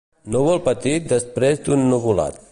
[0.35, 2.39] Núvol petit desprès d'un nuvolat.